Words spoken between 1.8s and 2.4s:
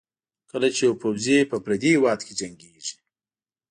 هېواد کې